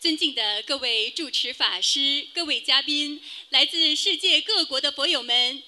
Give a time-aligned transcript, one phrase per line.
[0.00, 5.62] 尊敬的各位主持法师、各位嘉宾、来自世界各国的佛友们，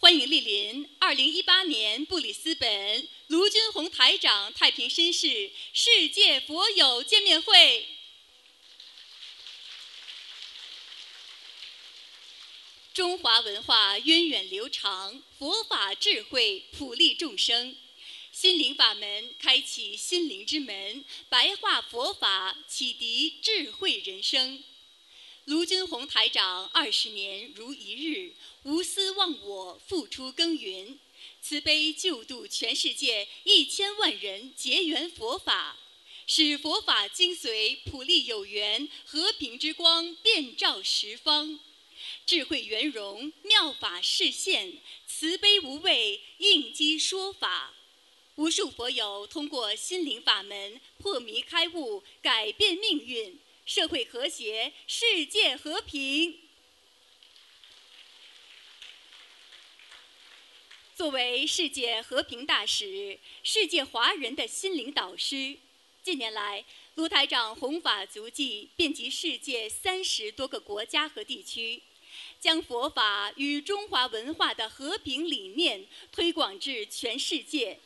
[0.00, 7.86] 欢迎莅临2018年布里斯本卢军宏台长太平绅士世界佛友见面会。
[12.92, 17.76] 中华文化源远流长，佛法智慧普利众生。
[18.38, 24.62] 心灵法门开启心灵之门，白话佛法启迪智慧人生。
[25.46, 30.98] 卢军宏台长二十年如一日，无私忘我，付出耕耘，
[31.40, 35.78] 慈悲救度全世界一千万人结缘佛法，
[36.26, 41.58] 使佛法精髓普利有缘，和平之光遍照十方，
[42.26, 44.76] 智慧圆融妙法示现，
[45.06, 47.72] 慈悲无畏应机说法。
[48.36, 56.38] 无数佛友通过心灵法门破迷开悟，改变命运，社会和谐，世界和平。
[60.94, 65.56] 作为世界和平大使，世界华人的心灵导师，
[66.02, 66.62] 近年来，
[66.96, 71.82] 卢台长弘法足迹遍及世界三十多个国家和地区，
[72.38, 77.80] 将佛法与中华文化的和平理念推广至全世界。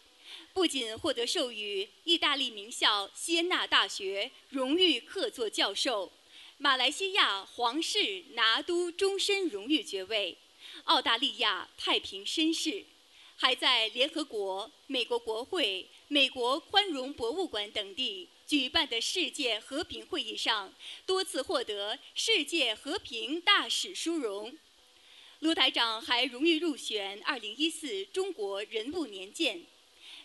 [0.53, 6.11] 不仅获得授予意大利名校锡耶纳大学荣誉客座教授，
[6.59, 10.37] 马来西亚皇室拿督终身荣誉爵位，
[10.85, 12.85] 澳大利亚太平绅士，
[13.37, 20.75] 还在联合国、美国国会、美国宽容博物馆等地举办的世界和平会议上，
[21.07, 24.59] 多次获得世界和平大使殊荣。
[25.39, 29.65] 卢台长还荣誉入选2014中国人物年鉴。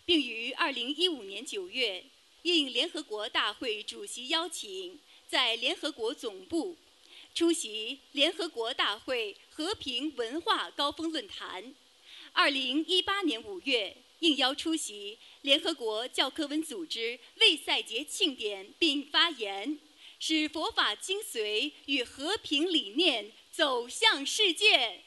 [0.06, 2.04] 并于2015年9月，
[2.44, 6.78] 应联合国大会主席邀请，在联合国总部
[7.34, 11.74] 出席联合国大会和平文化高峰论坛。
[12.36, 19.80] 2018年5月，应邀出席联合国教科文组织卫赛节庆典并发言，
[20.20, 25.05] 使佛法精髓与和平理念走向世界。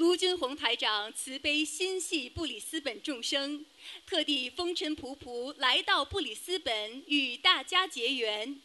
[0.00, 3.66] 卢军宏台长慈悲心系布里斯本众生，
[4.06, 8.58] 特地风尘仆仆来到布里斯本与大家结缘，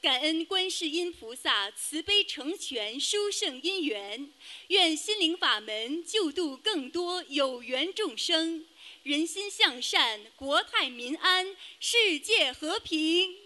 [0.00, 4.28] 感恩观世音菩萨慈悲成全殊胜因缘，
[4.66, 8.66] 愿心灵法门救度更多有缘众生，
[9.04, 13.41] 人心向善，国泰民安，世界和平。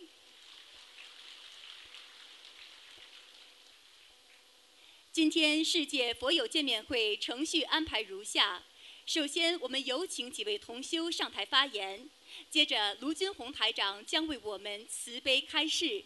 [5.16, 8.62] 今天世界佛友见面会程序安排如下：
[9.06, 12.06] 首先，我们有请几位同修上台发言；
[12.50, 16.04] 接着，卢军宏台长将为我们慈悲开示；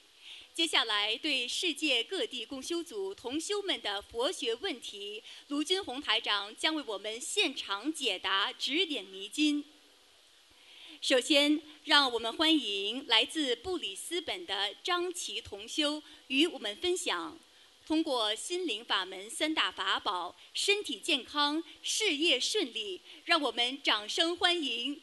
[0.55, 9.65] 接下来，对世界各地共修组同修们的佛学问题，卢军宏台长将为我们现场解答，指点迷津。
[11.01, 17.37] 首先，让我们欢迎来自布里斯本的张琪同修与我们分享。
[17.91, 25.03] 通过心灵法门三大法宝，身体健康，事业顺利，让我们掌声欢迎！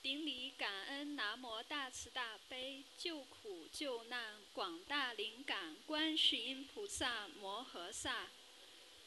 [0.00, 8.28] 顶礼感恩南无大慈大悲救苦救难广大灵感观世音菩萨摩诃萨。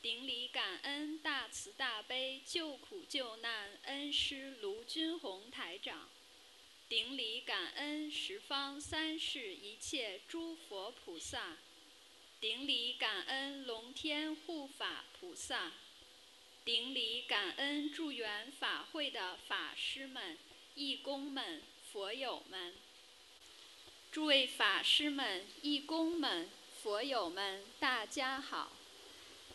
[0.01, 6.07] 顶礼感恩大慈大悲救苦救难恩师卢军宏台长，
[6.87, 11.57] 顶礼感恩十方三世一切诸佛菩萨，
[12.39, 15.73] 顶礼感恩龙天护法菩萨，
[16.63, 20.37] 顶礼感恩助缘法会的法师们、
[20.75, 22.73] 义工们、佛友们，
[24.13, 26.49] 诸位法师们、义工们、
[26.81, 28.78] 佛友们，大家好。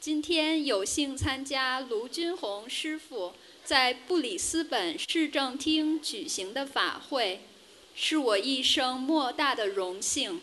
[0.04, 3.32] 今天有幸参加卢军宏师傅
[3.64, 7.40] 在布里斯本市政厅举行的法会，
[7.94, 10.42] 是我一生莫大的荣幸。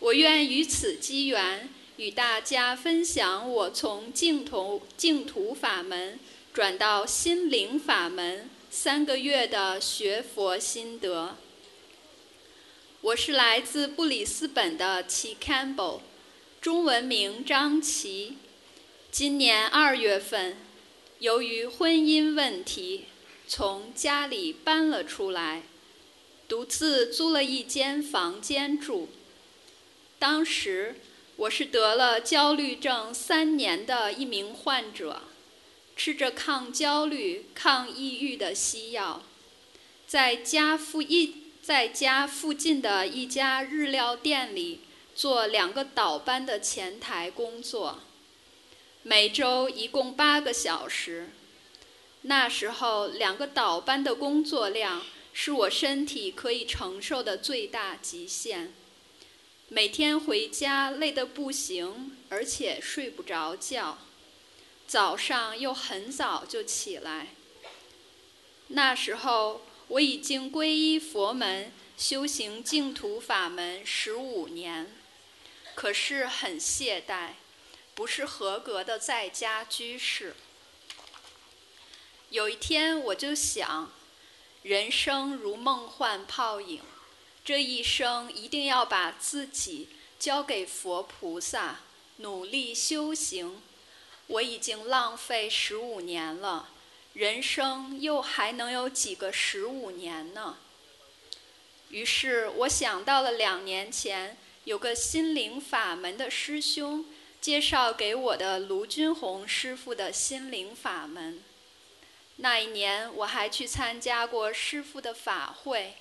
[0.00, 6.20] 我愿于此机缘与大家分享我从净土净土法门
[6.52, 11.38] 转到心灵法门三个月的学佛心得。
[13.00, 16.00] 我是来自布里斯本的齐 Campbell，
[16.60, 18.36] 中文名张琪。
[19.12, 20.56] 今年二月份，
[21.18, 23.06] 由于婚姻问题，
[23.48, 25.62] 从家里搬了出来。
[26.46, 29.08] 独自租了一间房间住。
[30.20, 31.00] 当时
[31.34, 35.22] 我是得了焦虑症三年的一名患者，
[35.96, 39.24] 吃着抗焦虑、抗抑郁的西药，
[40.06, 44.80] 在家附一在家附近的一家日料店里
[45.16, 48.00] 做两个倒班的前台工作，
[49.10, 51.30] 每周一共八个小时。
[52.22, 55.02] 那时候，两个倒班的工作量
[55.32, 58.72] 是我身体可以承受的最大极限。
[59.66, 63.98] 每天回家累得不行，而且睡不着觉，
[64.86, 67.34] 早上又很早就起来。
[68.68, 74.86] 那时候我已经皈依佛门，修行净土法门十五年，
[75.74, 77.30] 可是很懈怠，
[77.94, 80.34] 不是合格的在家居士。
[82.30, 83.90] 有一天，我就想，
[84.62, 86.80] 人生如梦幻泡影，
[87.44, 89.88] 这一生一定要把自己
[90.18, 91.80] 交给佛菩萨，
[92.18, 93.60] 努力修行。
[94.28, 96.68] 我已经浪费十五年了，
[97.14, 100.58] 人生又还能有几个十五年呢？
[101.88, 107.04] 于是我想到了两年前有个心灵法门的师兄
[107.40, 111.42] 介绍给我的卢军红师傅的心灵法门。
[112.36, 115.94] 那一年，我还去参加过师傅的法会，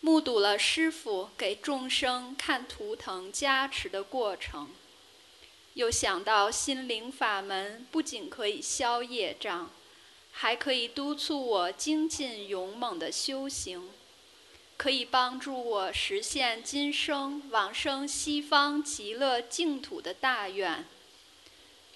[0.00, 4.70] 目睹了师傅给众生看图腾加持的过程。
[5.72, 9.70] 又想到心灵法门不仅可以消业障，
[10.32, 13.88] 还可以督促我精进勇猛的修行，
[14.78, 20.86] 可以帮助我实现今生往生西方极乐净土的大愿。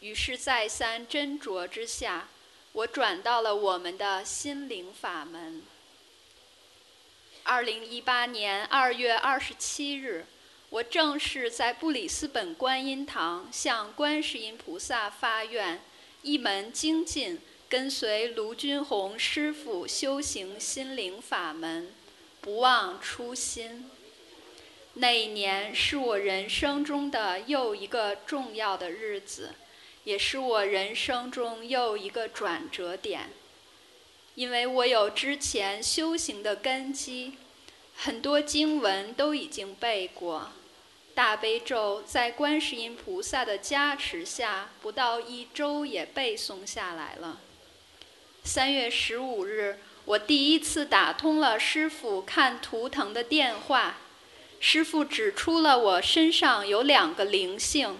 [0.00, 2.28] 于是再三斟酌之下。
[2.74, 5.60] 我转到了我们的心灵法门。
[7.42, 10.24] 二零一八年二月二十七日，
[10.70, 15.82] 我正式在布里斯本观音堂向观世音菩萨发愿，
[16.22, 21.92] 一门精进，跟随卢军宏师傅修行心灵法门，
[22.42, 23.90] 不忘初心。
[24.94, 29.54] 那一年是我人生中的又一个重要的日子。
[30.04, 33.30] 也是我人生中又一个转折点，
[34.34, 37.34] 因为我有之前修行的根基，
[37.94, 40.50] 很多经文都已经背过，
[41.14, 47.40] 大悲咒在观世音菩萨的加持下，不到一周也背诵下来了。
[48.42, 53.98] 三月十五日，我第一次打通了师傅看图腾的电话，
[54.58, 57.98] 师傅指出了我身上有两个灵性。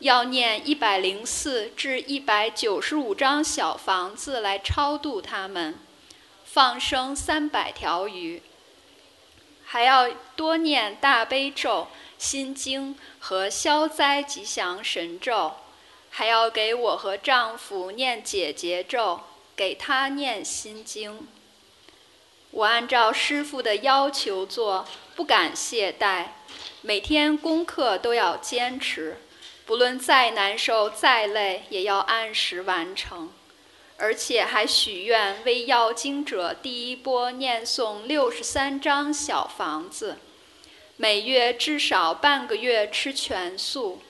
[0.00, 5.78] 要念一百零四至一百九十五张小房子来超度他们，
[6.44, 8.42] 放生三百条鱼，
[9.64, 11.88] 还要多念大悲咒、
[12.18, 15.54] 心经和消灾吉祥神咒，
[16.10, 19.20] 还要给我和丈夫念解结咒，
[19.56, 21.26] 给他念心经。
[22.54, 24.86] 我按照师傅的要求做，
[25.16, 26.26] 不敢懈怠，
[26.82, 29.16] 每天功课都要坚持。
[29.66, 33.32] 不论再难受、再累，也要按时完成，
[33.96, 40.18] 而且还许愿为要经者第一波念诵六十三张小房子，
[40.96, 44.00] 每月至少半个月吃全素。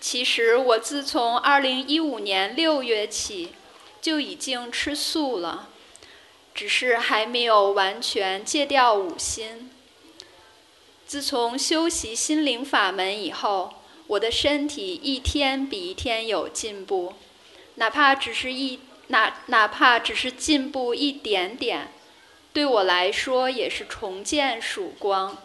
[0.00, 3.52] 其实我自从二零一五年六月起
[4.00, 5.68] 就已经吃素了，
[6.54, 9.70] 只是还没有完全戒掉五心。
[11.06, 13.74] 自从修习心灵法门以后。
[14.10, 17.14] 我的身体一天比一天有进步，
[17.76, 21.92] 哪怕只是一哪哪怕只是进步一点点，
[22.52, 25.38] 对我来说也是重见曙光，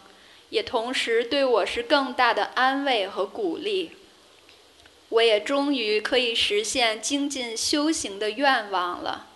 [0.50, 3.92] 也同时对我是更大的安慰和鼓励。
[5.10, 9.28] 我也终于可以实现精进修行的愿望了，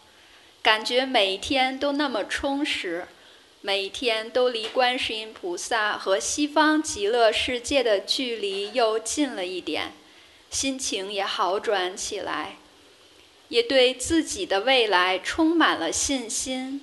[0.61, 3.07] 感觉每一天都那么充实。
[3.61, 9.91] 每一天都离观世音菩萨和西方极乐世界的距离又近了一点，
[10.49, 12.55] 心情也好转起来，
[13.49, 16.79] 也对自己的未来充满了信心。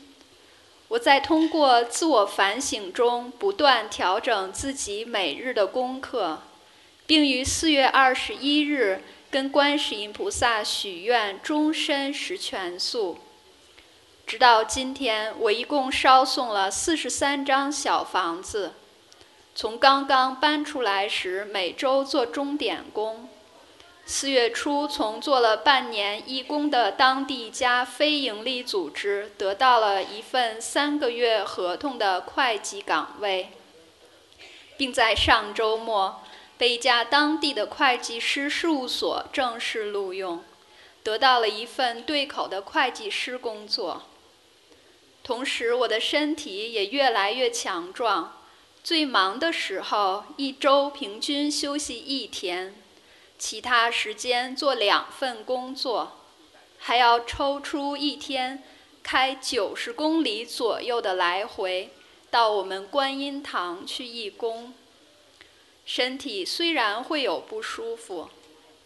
[0.88, 6.42] 我在通过自我反省中不断调整自己每日的功课，
[7.06, 13.16] 并于四月二十一日跟观世音菩萨许愿终身食全素。
[14.26, 18.73] 直到今天，我一共烧送了四十三张小房子。
[19.54, 23.28] 从刚刚搬出来时，每周做钟点工，
[24.04, 33.50] 四月初，从做了半年义工的当地一家非营利组织得到了一份三个月合同的会计岗位，
[34.76, 36.21] 并在上周末
[36.59, 40.42] 被一家当地的会计师事务所正式录用，
[41.04, 44.02] 得到了一份对口的会计师工作。
[45.26, 48.40] 同时，我的身体也越来越强壮，
[48.85, 52.76] 最忙的时候一周平均休息一天。
[53.37, 56.21] 其他时间做两份工作，
[56.78, 58.62] 还要抽出一天
[59.02, 61.90] 开九十公里左右的来回
[62.30, 64.73] 到我们观音堂去义工。
[65.85, 68.30] 身体虽然会有不舒服，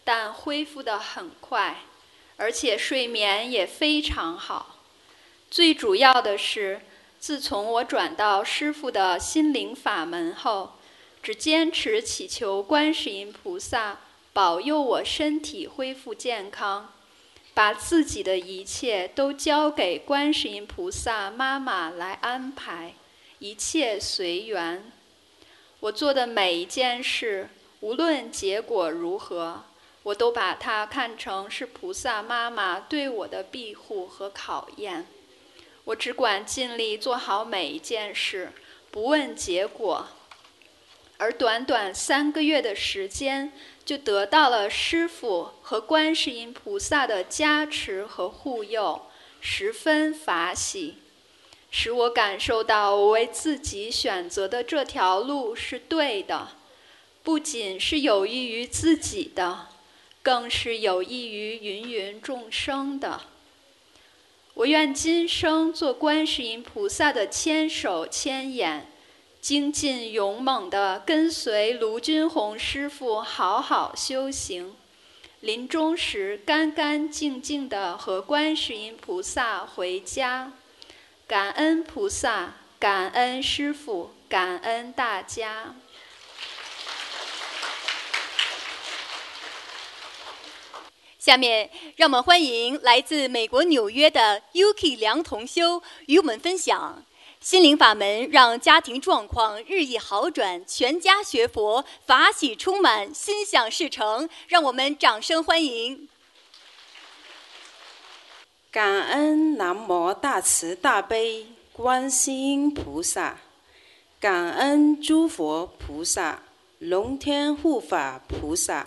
[0.04, 1.82] 但恢复得很快，
[2.38, 4.76] 而且睡眠也非常好。
[5.50, 6.80] 最主要的是，
[7.19, 10.75] 自从我转到师父的心灵法门后，
[11.21, 13.99] 只坚持祈求观世音菩萨。
[14.33, 16.92] 保佑我身体恢复健康，
[17.52, 22.95] 把自己的一切都交给观世音菩萨妈妈来安排，
[23.40, 24.92] 一切随缘。
[25.80, 29.64] 我做的每一件事，无论结果如何，
[30.04, 35.09] 我都把它看成是菩萨妈妈对我的庇护和考验。
[35.84, 38.52] 我只管尽力做好每一件事，
[38.90, 40.08] 不问结果。
[41.18, 43.52] 而短短三个月的时间。
[43.82, 49.06] 就得到了师父和观世音菩萨的加持和护佑，
[49.40, 50.99] 十分法喜，
[51.72, 56.50] 使我感受到我为自己选择的这条路是对的，
[57.25, 59.66] 不仅是有益于自己的，
[60.22, 63.22] 更是有益于芸芸众生的。
[64.54, 68.87] 我愿今生做观世音菩萨的千手千眼。
[69.40, 74.76] 精进勇猛地跟随卢军宏师傅好好修行，
[75.40, 80.52] 临终时干干净净地和观世音菩萨回家。
[81.26, 85.75] 感恩菩萨，感恩师傅，感恩大家。
[91.21, 97.05] 下面，让我们欢迎来自美国纽约的 Yuki 梁同修与我们分享。
[97.41, 104.27] 心灵法门让家庭状况日益好转，全家学佛，法喜充满，心想事成。
[104.49, 106.09] 让我们掌声欢迎！
[108.71, 113.41] 感恩南无大慈大悲观世音菩萨，
[114.19, 116.45] 感恩诸佛菩萨、
[116.79, 118.87] 龙天护法菩萨，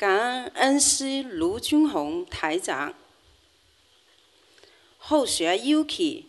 [0.00, 2.94] 感恩恩师卢军宏台长，
[4.96, 6.22] 后学 Yuki。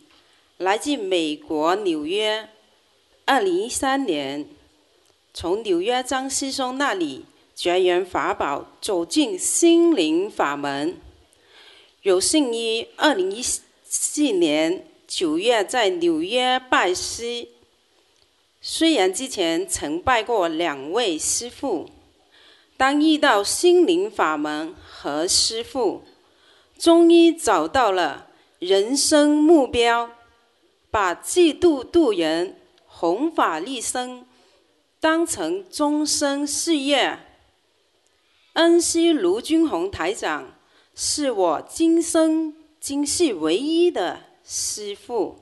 [0.58, 2.50] 来自美国纽约，
[3.24, 4.46] 二零一三年
[5.32, 7.24] 从纽约张师兄那里
[7.54, 10.98] 结缘法宝，走进心灵法门。
[12.02, 17.48] 有幸于二零一四年九月在纽约拜师。
[18.60, 21.88] 虽然之前曾拜过两位师父，
[22.82, 26.02] 当遇到心灵法门和师父，
[26.76, 28.26] 终于找到了
[28.58, 30.10] 人生目标。
[30.90, 34.26] 把济度度人、弘法利生
[34.98, 37.20] 当成终身事业。
[38.54, 40.52] 恩师卢军宏台长
[40.96, 45.38] 是我今生今世唯一的师父。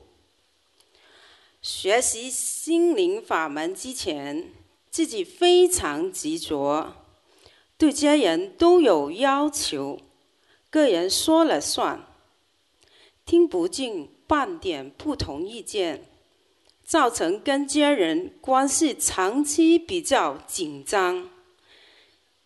[1.62, 4.52] 学习心灵法门之前，
[4.90, 6.92] 自己非常执着，
[7.80, 9.99] 对家人都有要求，
[10.68, 12.06] 个人说了算，
[13.25, 14.10] 听不进。
[14.26, 16.04] 半点不同意见，
[16.84, 21.28] 造成跟家人关系长期比较紧张。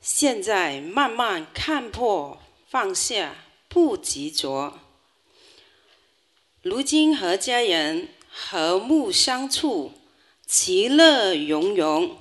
[0.00, 3.37] 现在慢慢看破放下，
[3.69, 4.79] 不执着。
[6.62, 9.93] 如今和家人和睦相处，
[10.47, 12.17] 其乐融融。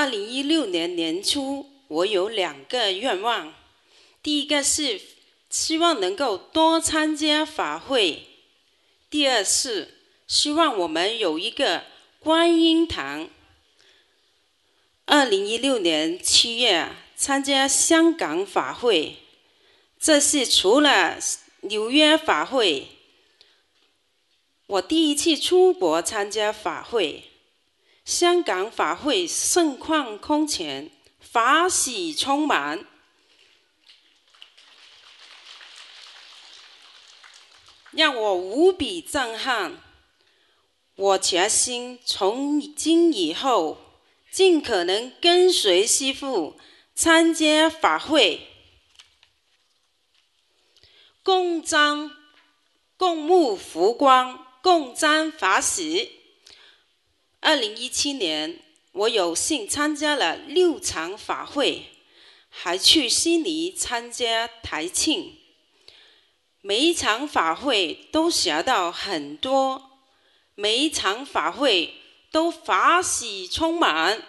[0.00, 1.66] 二零一六年年初。
[1.88, 3.52] 我有两个愿望，
[4.22, 4.98] 第一个是
[5.50, 8.22] 希望能够多参加法会，
[9.10, 11.84] 第二是希望我们有一个
[12.18, 13.28] 观音堂。
[15.04, 19.16] 二零一六年七月参加香港法会，
[19.98, 21.18] 这是除了
[21.62, 22.86] 纽约法会，
[24.66, 27.24] 我第一次出国参加法会。
[28.04, 30.90] 香港法会盛况空前。
[31.20, 32.84] 法喜充满，
[37.92, 39.80] 让我无比震撼。
[40.96, 43.78] 我决心从今以后
[44.28, 46.58] 尽可能跟随师父
[46.96, 48.48] 参加法会，
[51.22, 52.10] 共沾
[52.96, 56.19] 共沐佛光，共沾法喜。
[57.40, 58.60] 二零一七年，
[58.92, 61.86] 我有幸参加了六场法会，
[62.50, 65.38] 还去悉尼参加台庆。
[66.60, 70.02] 每一场法会都学到很多，
[70.54, 71.94] 每一场法会
[72.30, 74.22] 都法喜充满。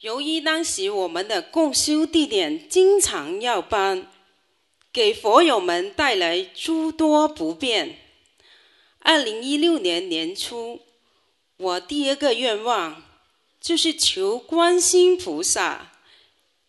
[0.00, 4.10] 由于当时我们的共修地点经常要搬，
[4.92, 7.98] 给佛友们带来诸多不便。
[9.00, 10.80] 二零一六年年初，
[11.56, 13.02] 我第二个愿望
[13.60, 15.92] 就是求观世菩萨。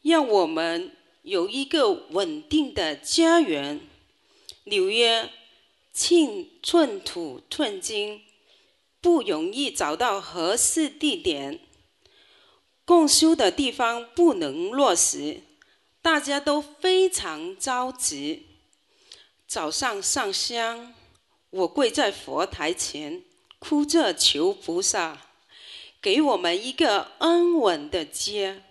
[0.01, 3.81] 让我们有一个稳定的家园。
[4.63, 5.29] 纽约
[5.93, 8.21] 寸寸土寸金，
[9.01, 11.59] 不容易找到合适地点。
[12.85, 15.41] 共修的地方不能落实，
[16.01, 18.47] 大家都非常着急。
[19.47, 20.93] 早上上香，
[21.49, 23.23] 我跪在佛台前，
[23.59, 25.17] 哭着求菩萨，
[26.01, 28.63] 给我们一个安稳的家。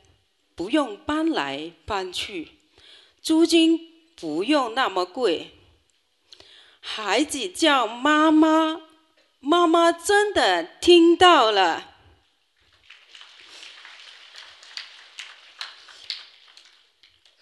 [0.55, 2.49] 不用搬来搬去，
[3.23, 3.79] 租金
[4.17, 5.53] 不用那么贵。
[6.81, 8.81] 孩子叫妈妈，
[9.39, 11.98] 妈妈真的听到了。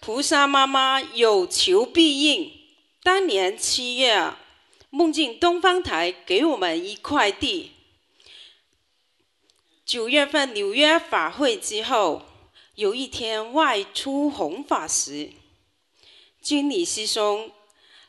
[0.07, 2.49] 菩萨妈妈有求必应。
[3.03, 4.31] 当年七月，
[4.89, 7.73] 梦境东方台给我们一块地。
[9.85, 12.21] 九月份纽约法会之后。
[12.75, 15.31] 有一天外出弘法时，
[16.39, 17.51] 经理师兄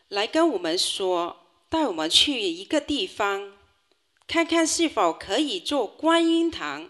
[0.07, 3.55] 来跟我们说，带我们去一个地方，
[4.29, 6.89] 看看是否可以做观音堂。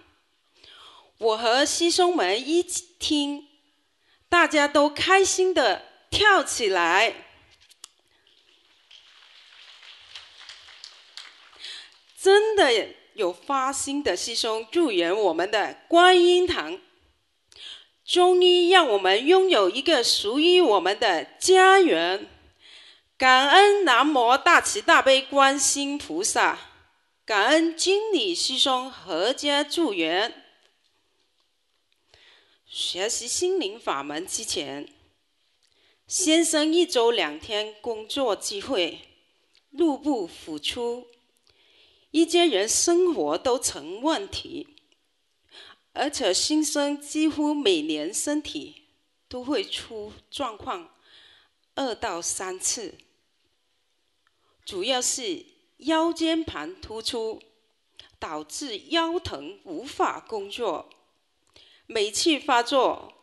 [1.17, 3.48] 我和师兄们一起听，
[4.29, 7.15] 大家都开心的跳起来。
[12.21, 16.79] 真的有发心的师兄助缘我们的观音堂。
[18.05, 22.27] 终于让我们拥有一个属于我们的家园，
[23.19, 26.59] 感恩南无大慈大悲观世菩萨，
[27.27, 30.48] 感恩经理师兄阖家助缘。
[32.71, 34.93] 学习心灵法门之前，
[36.07, 39.01] 先生一周两天工作机会，
[39.71, 41.07] 入不敷出，
[42.11, 44.69] 一家人生活都成问题。
[45.95, 48.83] 而且新生几乎每年身体
[49.31, 50.95] 都会出状况，
[51.75, 52.99] 二到三次，
[54.67, 55.47] 主要是
[55.79, 57.41] 腰间盘突出，
[58.19, 60.91] 导致腰疼无法工作，
[61.91, 63.15] 每次发作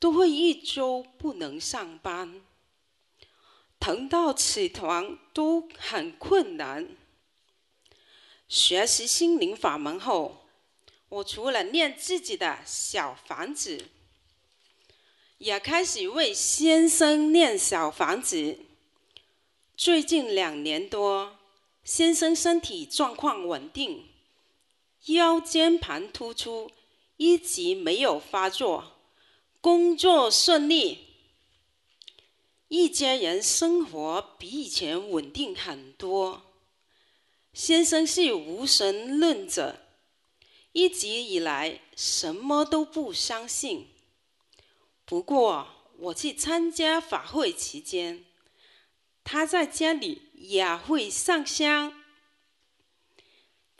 [0.00, 2.42] 都会一周不能上班，
[3.78, 6.88] 疼到起床都很困难。
[8.48, 10.36] 学习心灵法门后。
[11.08, 13.86] 我除了念自己的小房子，
[15.38, 18.58] 也开始为先生念小房子。
[19.76, 21.36] 最近两年多，
[21.82, 24.08] 先生身体状况稳定，
[25.06, 26.70] 腰间盘突出
[27.20, 28.92] 一直没有发作，
[29.60, 31.00] 工作顺利，
[32.68, 36.40] 一家人生活比以前稳定很多。
[37.52, 39.80] 先生是无神论者。
[40.72, 43.88] 一直以来什么都不相信。
[45.04, 48.24] 不过我去参加法会期间，
[49.22, 51.99] 他在家里也会上香，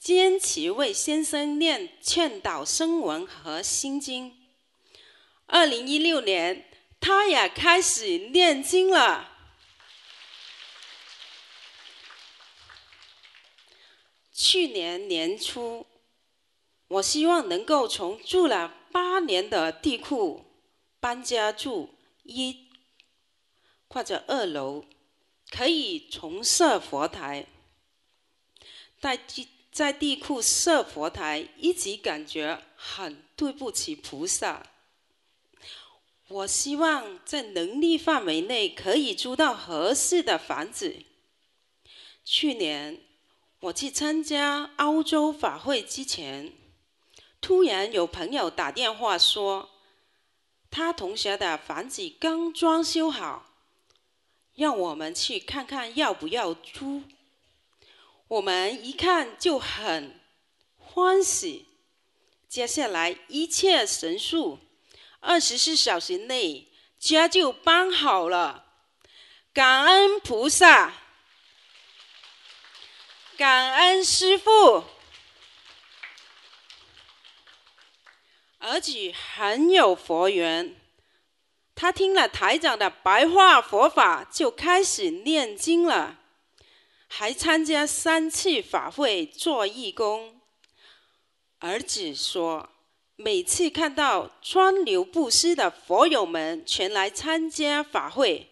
[0.00, 4.34] 坚持为先生念劝导声文和心经。
[5.44, 6.64] 二零一六年，
[6.98, 9.28] 他也开始念经了。
[14.32, 15.86] 去年年初。
[16.88, 20.44] 我希望能够从住了八年的地库
[20.98, 22.68] 搬家住一
[23.86, 24.84] 或者二楼，
[25.50, 27.46] 可以重设佛台。
[28.98, 29.46] 在地
[29.80, 34.62] 在地库设佛台，一直感觉很对不起菩萨。
[36.28, 41.02] 我希望在能力范围内可以租到合适的房子。
[42.26, 43.00] 去年
[43.60, 46.52] 我去参加澳洲法会之前。
[47.40, 49.70] 突然有朋友打电话说，
[50.70, 53.46] 他同学的房子刚装修好，
[54.54, 57.04] 让我们去看看要不要租。
[58.30, 60.20] 我们一看就很
[60.76, 61.66] 欢喜。
[62.48, 64.60] 接下来一切神速，
[65.18, 68.66] 二十四小时内家就搬好了。
[69.52, 70.92] 感恩菩萨，
[73.36, 74.84] 感恩师父。
[78.60, 78.92] 儿子
[79.34, 80.76] 很有佛缘，
[81.74, 86.19] 他听了台长的白话佛法，就开始念经了，
[87.12, 90.40] 还参加三次法会做义工。
[91.58, 92.70] 儿子说
[93.16, 98.48] ：“每次看到川流不息的佛友们前来参加法会，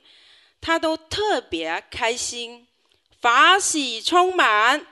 [0.60, 2.66] 他都特别开心，
[3.20, 4.84] 法喜充满。”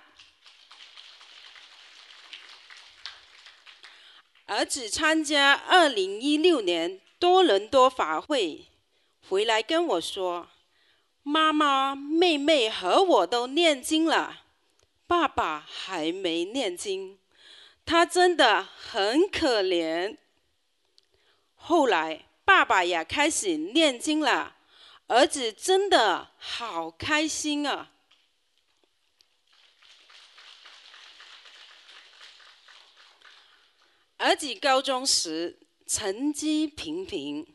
[4.47, 8.69] 儿子参加二零一六年多伦多法会，
[9.29, 10.49] 回来跟我说
[11.29, 14.45] ：“妈妈、妹妹和我都念经了，
[15.09, 17.19] 爸爸还没念经。”
[17.85, 20.17] 他真的很可怜。
[21.57, 24.55] 后来，爸爸也开始念经了，
[25.09, 27.91] 儿子真的好开心啊！
[34.19, 37.47] 儿子高中时成绩平平，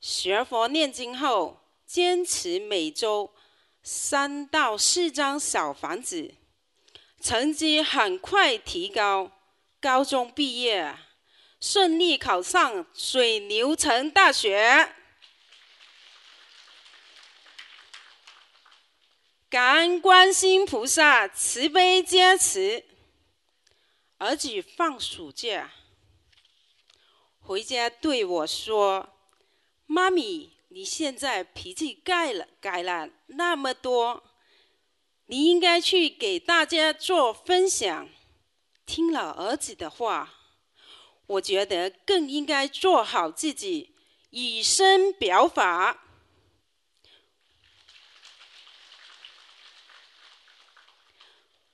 [0.00, 3.32] 学佛念经后，坚持每周
[3.82, 6.34] 三到四张小房子，
[7.20, 9.30] 成绩很快提高。
[9.80, 10.98] 高中毕业，
[11.60, 14.92] 顺利考上水牛城大学。
[19.48, 22.84] 感恩观世菩萨慈悲加持。
[24.18, 25.70] 儿子放暑假
[27.38, 29.10] 回家对我说
[29.86, 34.22] ：“妈咪，你现在脾气改了，改了那么多，
[35.24, 38.10] 你应该去给大家做分享。”
[38.84, 40.34] 听了儿子的话，
[41.28, 43.94] 我觉得更应该做好自己，
[44.28, 46.04] 以身表法。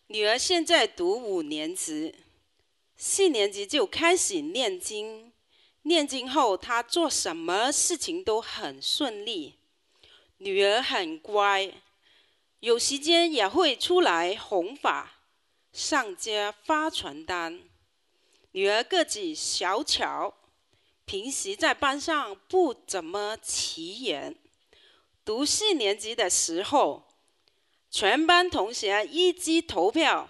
[0.06, 2.14] 女儿现在读五年级，
[2.96, 5.31] 四年级就开始念经。
[5.82, 9.58] 念经后，她做什么事情都很顺利。
[10.38, 11.72] 女儿很乖，
[12.60, 15.18] 有时间也会出来弘法。
[15.72, 17.60] 上街发传单，
[18.50, 20.34] 女儿个子小巧，
[21.06, 24.36] 平时在班上不怎么起眼。
[25.24, 27.08] 读四年级的时候，
[27.90, 30.28] 全班同学一致投票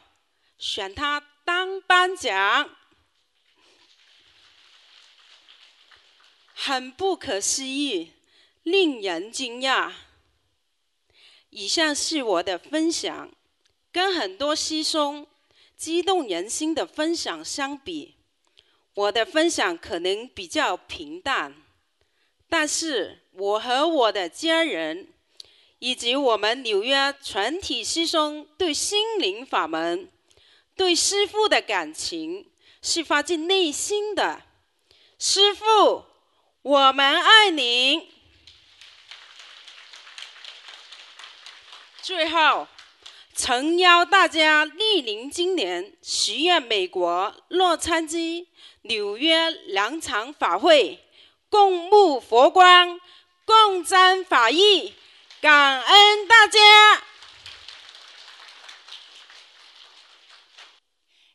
[0.59, 2.71] 选她当班长，
[6.65, 8.13] 很不可思议，
[8.63, 9.91] 令人惊讶。
[11.51, 13.33] 以上是我的分享，
[13.91, 15.27] 跟很多师兄。
[15.77, 18.15] 激动人心的分享相比，
[18.95, 21.57] 我的分享可能比较平淡，
[22.49, 25.09] 但是我和我的家人，
[25.81, 30.09] 以及我们纽约全体师兄对心灵法门、
[30.77, 32.49] 对师父的感情
[32.81, 34.43] 是发自内心的。
[35.19, 36.05] 师父，
[36.63, 38.09] 我们爱您。
[42.01, 42.69] 最后。
[43.35, 48.47] 诚邀大家莅临今年十月美国洛杉矶、
[48.83, 51.03] 纽约两场法会，
[51.49, 53.01] 共沐佛光，
[53.47, 54.93] 共沾法益，
[55.41, 57.03] 感恩大家。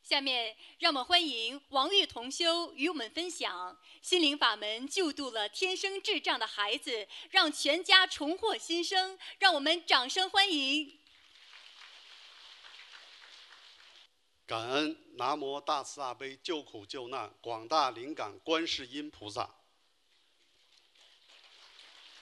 [0.08, 9.20] 下面让我们欢迎王玉同修与我们分享心灵法门救度了天生智障的孩子，让全家重获新生。
[9.38, 10.98] 让我们掌声欢迎。
[14.46, 19.58] 感恩南无大慈大悲救苦救难广大灵感观世音菩萨，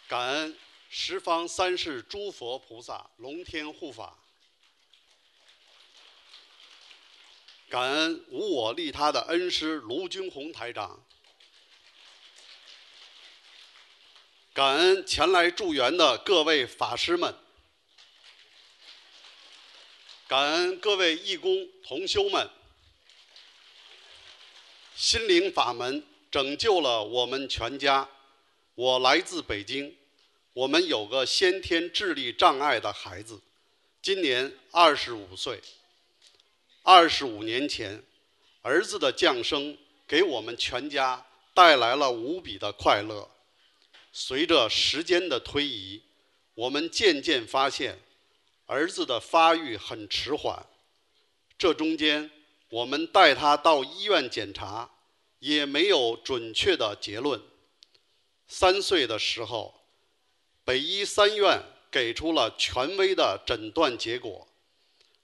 [0.07, 0.57] 感恩
[0.89, 4.17] 十方三世诸佛菩萨龙天护法，
[7.69, 11.03] 感恩无我利他的恩师卢军红台长，
[14.53, 17.35] 感恩前来助缘的各位法师们。
[20.27, 22.49] 感恩各位义工同修们，
[24.95, 28.09] 心灵法门拯救了我们全家。
[28.75, 29.95] 我来自北京，
[30.53, 33.41] 我们有个先天智力障碍的孩子，
[34.01, 35.61] 今年二十五岁。
[36.87, 38.03] 二十五年前，
[38.61, 39.75] 儿子的降生
[40.07, 43.27] 给我们全家带来了无比的快乐。
[44.11, 46.03] 随着时间的推移，
[46.53, 47.97] 我们渐渐发现，
[48.67, 50.63] 儿子的发育很迟缓。
[51.57, 52.29] 这中间，
[52.69, 54.91] 我们带他到医院检查，
[55.39, 57.41] 也没有准确的结论。
[58.47, 59.73] 三岁的时候，
[60.63, 64.47] 北医三院给出了权威的诊断结果：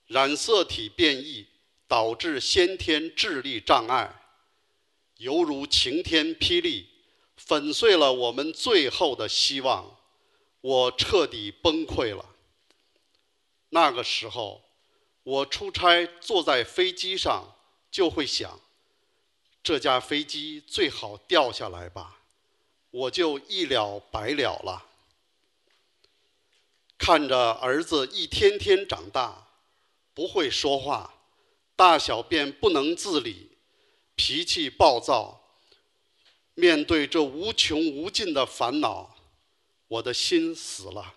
[0.07, 1.45] 染色体变异
[1.91, 4.21] 导致先天智力障碍。
[5.17, 6.87] 犹如晴天霹雳，
[7.35, 9.97] 粉碎了我们最后的希望。
[10.61, 12.33] 我彻底崩溃了。
[13.71, 14.63] 那个时候，
[15.23, 17.57] 我出差坐在飞机上，
[17.91, 18.61] 就会想：
[19.61, 22.21] 这架飞机最好掉下来吧，
[22.89, 24.85] 我就一了百了了。
[26.97, 29.47] 看着儿子一天天长大，
[30.13, 31.20] 不会说话，
[31.81, 33.57] 大小便不能自理。
[34.13, 35.57] 脾气暴躁，
[36.53, 39.17] 面对这无穷无尽的烦恼，
[39.87, 41.15] 我的心死了。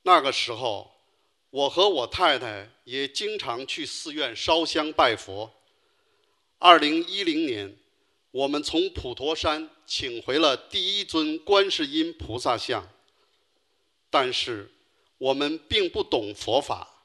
[0.00, 0.90] 那个时候，
[1.50, 5.52] 我和我太太也经常去寺院烧香拜佛。
[6.56, 7.76] 二零一零年，
[8.30, 12.88] 我们从普陀山请回了第一尊观世音菩萨像。
[14.08, 14.72] 但是，
[15.18, 16.99] 我们并不懂佛法，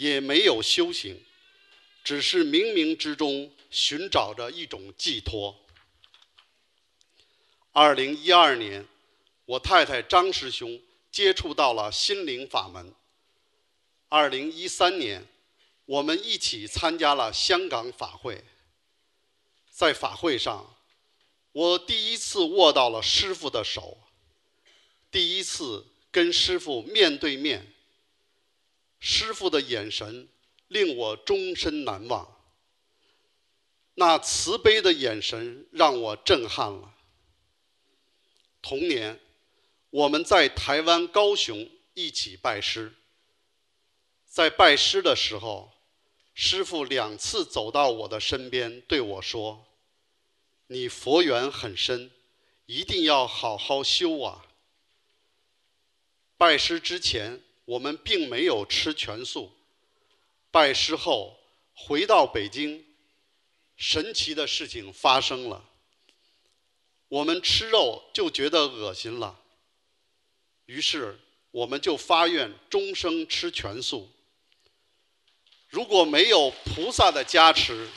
[0.00, 1.22] 也没有修行。
[2.02, 5.54] 只是冥冥之中寻找着一种寄托。
[7.72, 8.86] 二零一二年，
[9.44, 10.80] 我太太张师兄
[11.12, 12.94] 接触到了心灵法门。
[14.08, 15.26] 二零一三年，
[15.84, 18.42] 我们一起参加了香港法会。
[19.68, 20.74] 在法会上，
[21.52, 23.98] 我第一次握到了师傅的手，
[25.10, 27.74] 第一次跟师傅面对面。
[29.00, 30.28] 师傅的眼神。
[30.70, 32.36] 令我终身难忘。
[33.94, 36.94] 那慈悲的眼神让我震撼了。
[38.62, 39.18] 同年，
[39.90, 42.94] 我们在台湾高雄一起拜师。
[44.26, 45.72] 在拜师的时候，
[46.34, 49.66] 师傅两次走到我的身边对我说
[50.68, 52.12] ：“你佛缘很深，
[52.66, 54.46] 一定要好好修啊。”
[56.38, 59.52] 拜师之前，我们并没有吃全素。
[60.50, 61.38] 拜师后
[61.72, 62.84] 回到北京，
[63.76, 65.64] 神奇的事情发生了。
[67.06, 69.40] 我们吃肉就觉得恶心了，
[70.66, 71.20] 于是
[71.52, 74.10] 我们就发愿终生吃全素。
[75.68, 77.88] 如果没有菩萨的加持，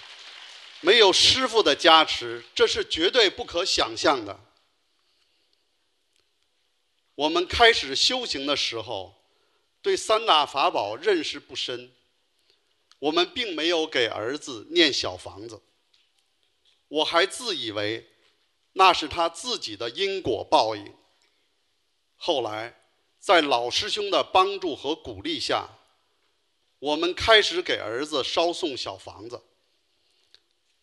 [0.81, 4.39] 没有师傅的加持，这是绝对不可想象的。
[7.15, 9.22] 我们开始修行的时候，
[9.83, 11.93] 对三大法宝认识不深。
[12.99, 15.61] 我们并没有给儿子念小房子，
[16.87, 18.09] 我还自以为
[18.71, 20.95] 那是他自己的因果报应。
[22.15, 22.79] 后来，
[23.19, 25.67] 在老师兄的帮助和鼓励下，
[26.79, 29.43] 我们开始给儿子烧送小房子。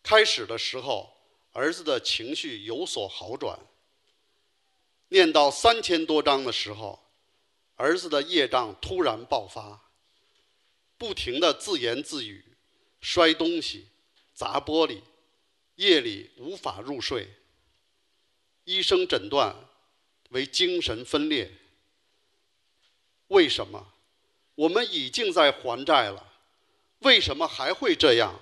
[0.03, 1.11] 开始的时候，
[1.53, 3.59] 儿子的情绪有所好转。
[5.07, 7.10] 念到三千多章的时候，
[7.81, 9.89] 儿子的业障突然爆发。
[10.99, 12.55] 不停的自言自语，
[13.01, 13.87] 摔东西，
[14.35, 15.01] 砸玻璃，
[15.77, 17.27] 夜里无法入睡。
[18.65, 19.55] 医生诊断
[20.29, 21.51] 为精神分裂。
[23.29, 23.93] 为什么？
[24.53, 26.33] 我们已经在还债了，
[26.99, 28.39] 为什么还会这样？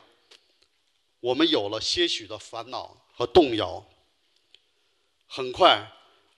[1.22, 3.90] 我们有了些许的烦恼和动摇。
[5.28, 5.90] 很快，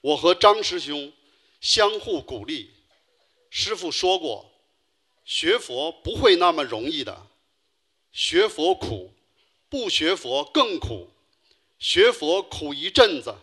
[0.02, 1.12] 我和张师兄
[1.60, 2.70] 相互鼓励。
[3.52, 4.48] 师傅说过。
[5.24, 7.28] 学佛不会那么容易的，
[8.12, 9.14] 学佛苦，
[9.70, 11.12] 不学佛更苦，
[11.78, 13.36] 学佛苦一阵子，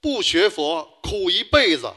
[0.00, 1.92] 不学佛苦一辈子。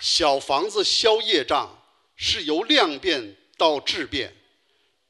[0.00, 1.78] 小房子消业障
[2.16, 4.34] 是由量变到质变，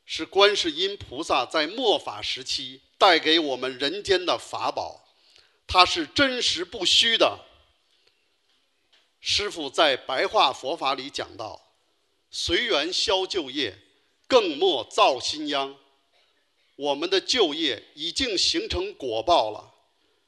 [0.05, 5.09] 是观世音菩萨在末法时期带给我们人间的法宝，
[5.66, 7.47] 它是真实不虚的。
[9.25, 11.69] 师父在白话佛法里讲到
[12.29, 13.79] ：“随缘消旧业，
[14.27, 15.77] 更莫造新殃。”
[16.75, 19.75] 我们的旧业已经形成果报了，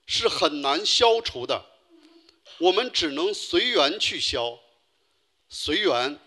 [0.07, 1.67] 是很难消除的。
[2.59, 4.61] 我们只能随缘去消。
[5.49, 6.21] 随缘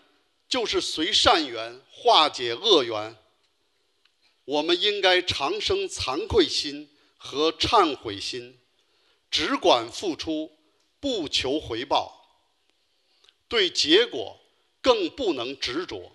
[0.46, 3.16] 就是随善缘化解恶缘。
[4.44, 8.58] 我们应该常生惭愧心和忏悔心，
[9.30, 10.52] 只管付出，
[11.00, 12.17] 不求回报。
[13.48, 14.38] 对结果
[14.80, 16.12] 更不能执着，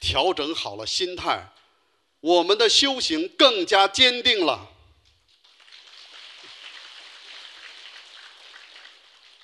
[0.00, 1.52] 调整好了心态，
[2.20, 4.72] 我们的修行更加坚定了。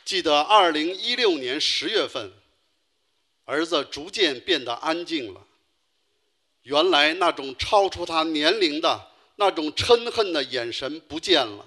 [0.04, 2.32] 记得二零一六年十月份，
[3.44, 5.46] 儿子逐渐变得安静了。
[6.62, 11.66] 原来那种超出他年龄的那种嗔恨的眼神不见了，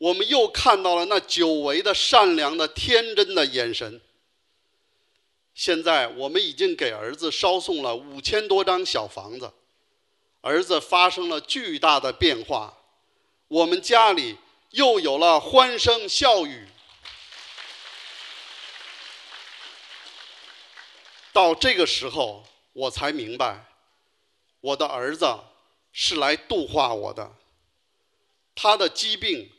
[0.00, 4.00] 我们又看到了那久违的善良的天真的眼神。
[5.52, 9.52] 现在我们已经给儿子捎送了五千多张小房子，
[10.40, 12.78] 儿子发生了巨大的变化，
[13.46, 14.38] 我们家里
[14.70, 16.66] 又有了欢声笑语。
[21.30, 23.66] 到这个时候，我才明白。
[24.62, 25.26] 我的儿子
[25.92, 27.34] 是来度化我的，
[28.54, 29.50] 他的疾病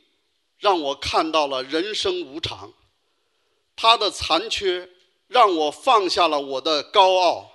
[0.62, 2.72] 让我看到了人生无常，
[3.74, 4.88] 他的残缺
[5.26, 7.50] 让我放下了我的高傲。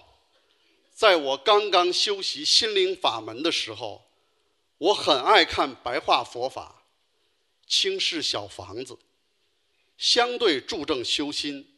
[0.94, 4.10] 在我刚刚修习心灵法门的时候，
[4.78, 6.84] 我很爱看白话佛法，
[7.66, 9.00] 轻视小房子，
[9.98, 11.78] 相对注重修心，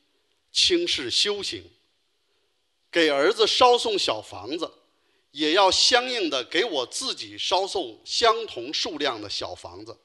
[0.52, 1.64] 轻视修行。
[2.92, 4.74] 给儿子捎送小房子。
[5.32, 9.96] 也要相应的给我自己捎送相同数量的小房子，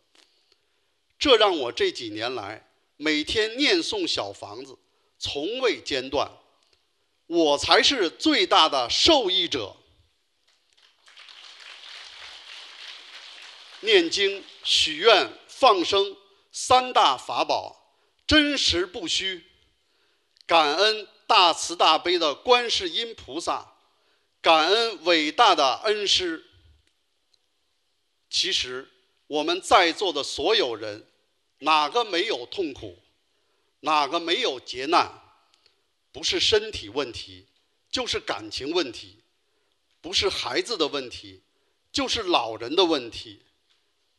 [1.24, 4.76] 这让我这几年来每天念诵小房子
[5.18, 6.30] 从未间断，
[7.26, 9.74] 我才是最大的受益者。
[13.80, 16.14] 念经、许愿、放生
[16.52, 19.46] 三大法宝，真实不虚，
[20.44, 23.72] 感恩大慈大悲的观世音菩萨。
[24.42, 26.44] 感恩伟大的恩师。
[28.28, 28.90] 其实
[29.26, 31.08] 我们在座的所有人，
[31.64, 32.98] 哪个没有痛苦，
[33.80, 35.10] 哪个没有劫难？
[36.12, 37.46] 不是身体问题，
[37.90, 39.22] 就是感情问题；
[40.00, 41.42] 不是孩子的问题，
[41.90, 43.40] 就是老人的问题；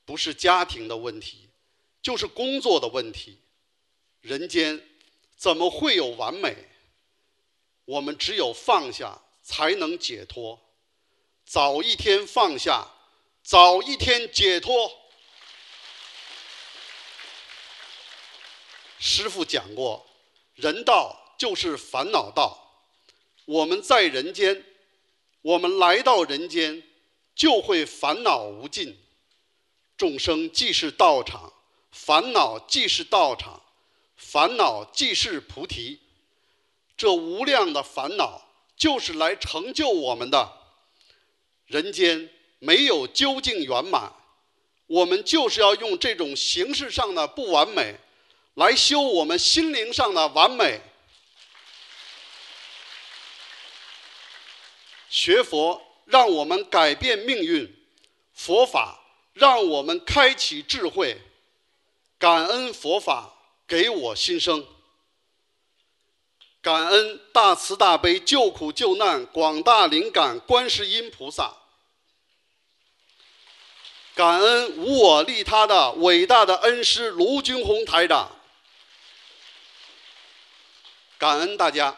[0.05, 1.49] 不是家庭的问题，
[2.01, 3.39] 就是工作的问题。
[4.21, 4.81] 人间
[5.38, 6.67] 怎么会有完美？
[7.86, 9.21] 我们只有放下。
[9.47, 10.60] 才能解脱，
[11.45, 12.88] 早一天放下，
[13.43, 14.91] 早一天解脱。
[18.99, 20.05] 师父讲过，
[20.55, 22.86] 人道就是烦恼道。
[23.45, 24.63] 我们在人间，
[25.41, 26.84] 我们来到人间，
[27.36, 28.97] 就会烦恼无尽。
[29.97, 31.53] 众生既是道场，
[31.91, 33.62] 烦恼既是道场，
[34.15, 35.99] 烦恼既是菩提。
[36.97, 38.43] 这无量的烦恼。
[38.77, 40.51] 就是来成就我们的。
[41.65, 42.29] 人间
[42.60, 44.12] 没有究竟圆满，
[44.86, 47.95] 我们就是要用这种形式上的不完美，
[48.55, 50.81] 来修我们心灵上的完美。
[55.09, 57.73] 学佛让我们改变命运，
[58.33, 59.01] 佛法
[59.33, 61.21] 让我们开启智慧，
[62.17, 63.33] 感恩佛法
[63.67, 64.65] 给我新生。
[66.61, 71.53] 感恩大慈大悲救苦救难广大灵感观世音菩萨，
[74.15, 78.35] 感恩无我利他的伟大的恩师卢军宏台长，
[81.17, 81.95] 感恩大家。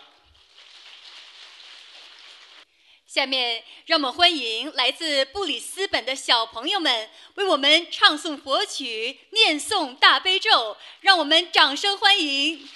[3.06, 12.70] 下面让我们欢迎来自布里斯本的小朋友们为我们唱诵佛曲、念诵大悲咒，让我们掌声欢迎。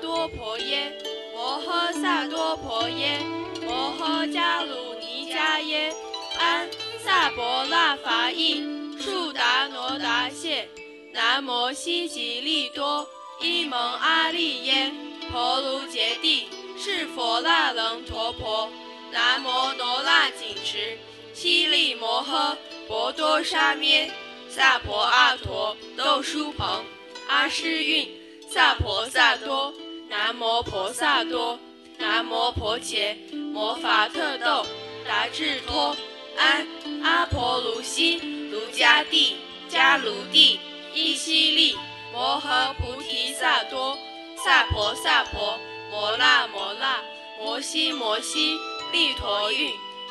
[0.00, 0.92] 多婆耶，
[1.34, 3.20] 摩诃萨多婆耶，
[3.62, 5.92] 摩诃迦卢尼迦耶，
[6.38, 6.68] 安
[7.04, 8.62] 萨婆那法义，
[9.00, 10.68] 树达罗达谢，
[11.12, 13.08] 南摩悉吉利多，
[13.40, 14.92] 伊蒙阿利耶，
[15.30, 18.70] 婆卢羯帝，是佛那楞陀婆，
[19.12, 20.98] 南摩罗那紧持，
[21.34, 24.10] 悉利摩诃，波多沙咩。
[24.50, 26.82] 萨婆阿陀豆书棚
[27.28, 28.08] 阿诗韵
[28.50, 29.72] 萨婆萨多
[30.18, 31.56] 南无婆萨多
[31.96, 33.16] 南无婆伽
[33.54, 34.66] 摩法特豆
[35.06, 35.96] 达智多
[36.36, 36.66] 安
[37.04, 38.18] 阿婆卢西
[38.50, 39.36] 卢迦帝
[39.70, 40.58] 迦卢帝
[40.92, 41.76] 伊西利
[42.12, 43.96] 摩诃菩提萨多
[44.44, 45.56] 萨婆萨婆
[45.88, 47.00] 摩那摩那
[47.38, 48.56] 摩西摩西
[48.90, 49.70] 利陀韵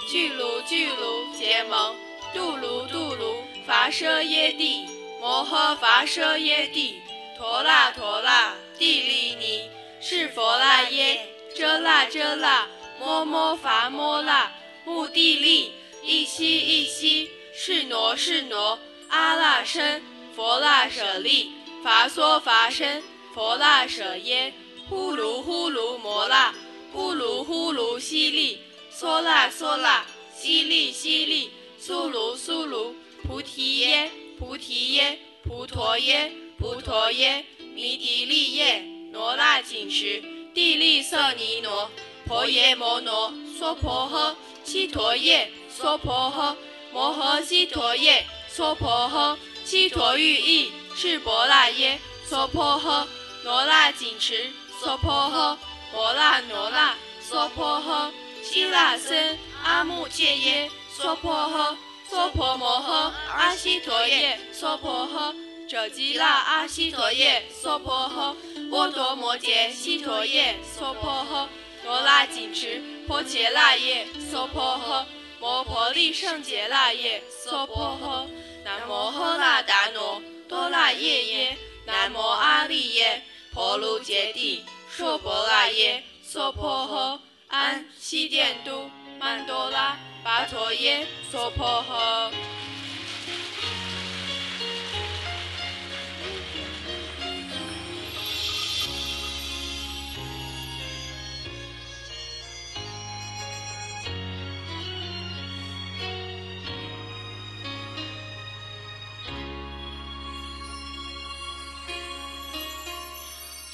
[0.10, 1.94] 俱卢俱卢结蒙
[2.34, 3.36] 度卢度卢。
[3.68, 4.86] 伐舍耶帝，
[5.20, 7.02] 摩诃伐舍耶帝，
[7.38, 9.70] 陀那陀那，帝利尼，
[10.00, 12.68] 是佛那耶，遮那遮那，
[13.00, 14.52] 摩摩伐摩那，
[14.86, 15.72] 目的地，
[16.04, 18.80] 一西一西，是挪是挪，
[19.10, 20.02] 阿那僧，
[20.36, 21.52] 佛那舍利，
[21.84, 23.02] 伐娑伐僧，
[23.34, 24.54] 佛那舍耶，
[24.88, 26.54] 呼噜呼噜摩那，
[26.94, 28.60] 呼噜呼噜悉利，
[28.92, 37.44] 娑那娑那，悉利悉利，苏卢苏卢，菩提耶，菩提耶，菩陀耶，菩陀耶，
[37.76, 40.22] 弥提利耶，罗那紧持，
[40.54, 41.90] 地利色尼罗，
[42.26, 46.56] 婆耶摩挪，娑婆诃，悉陀耶，娑婆诃，
[46.92, 53.08] 摩诃悉陀耶，娑婆诃，悉陀喻意，是婆那耶，娑婆诃，
[53.44, 54.50] 罗那紧持，
[54.80, 55.58] 娑婆诃，
[55.94, 58.12] 摩那罗那，娑婆诃，
[58.44, 61.76] 悉那僧，阿穆戒耶，娑婆诃，
[62.10, 65.34] 娑婆摩诃，阿悉陀耶，娑婆诃，
[65.70, 68.36] 者吉那阿悉陀耶，娑婆诃，
[68.70, 71.48] 波多摩羯悉陀夜，娑婆诃，
[71.86, 75.06] 罗那紧持，波伽那夜，娑婆诃，
[75.40, 78.28] 摩婆利胜羯那夜，娑婆诃，
[78.66, 92.57] 南无喝那达罗多那夜耶，南无阿利耶，婆卢羯帝，烁婆那耶，娑婆诃，安悉殿都，曼多拉，巴陀耶，娑婆诃。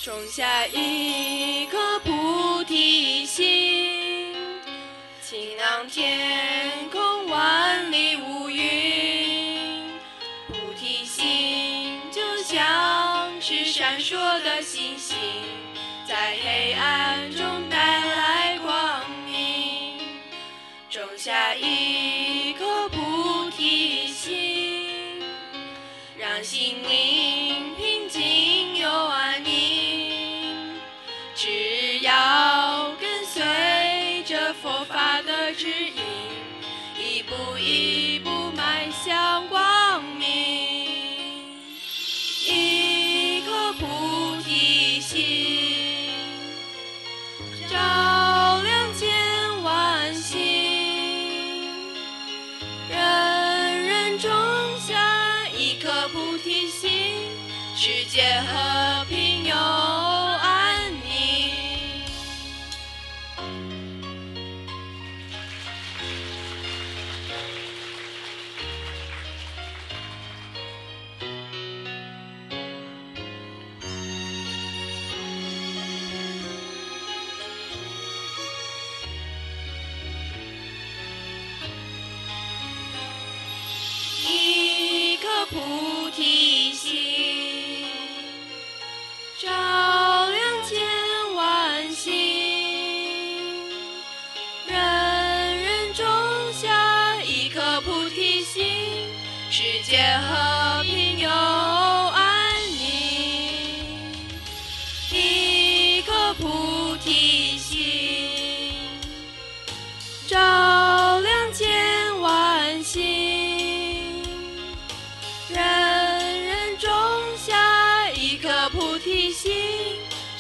[0.04, 4.36] 种下一颗菩提心，
[5.22, 9.82] 晴朗天空万里无云。
[10.50, 15.16] 菩提心就像是闪烁的星星，
[16.06, 17.43] 在黑暗中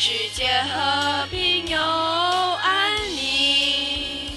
[0.05, 4.35] 世界和平又安宁。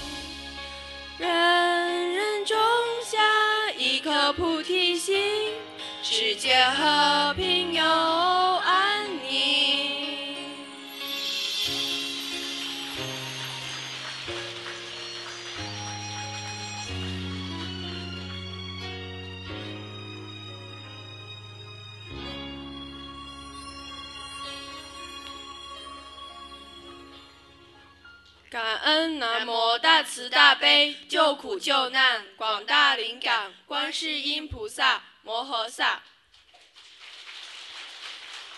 [1.17, 2.57] 人人种
[3.03, 3.17] 下
[3.77, 5.51] 一颗菩提心，
[6.01, 7.56] 世界和平
[28.87, 36.01] 恩南无大慈大悲救苦救难广大灵感观世音菩萨摩诃萨。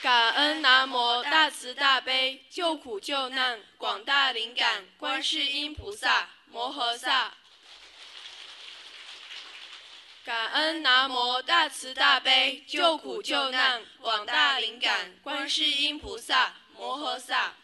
[0.04, 7.34] 感恩南无大慈大悲救苦救难广大灵感观世音菩萨摩诃萨。
[10.24, 17.56] 感恩南无大慈大悲救苦救难广大灵感观世音菩萨摩诃萨。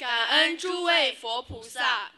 [0.00, 2.10] 感恩诸位佛菩萨。